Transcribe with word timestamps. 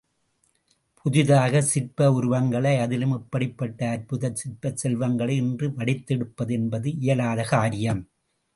புதிதாகச் 1.05 1.67
சிற்ப 1.67 2.07
உருவங்களை 2.11 2.71
அதிலும் 2.79 3.13
இப்படிப்பட்ட 3.17 3.79
அற்புதச் 3.87 4.39
சிற்பச் 4.41 4.77
செல்வங்களை 4.77 5.35
இன்று 5.35 5.69
வடித்தெடுப்பது 5.69 6.51
என்பது 6.51 6.89
இயலாத 6.97 7.43
காரியம். 7.43 8.01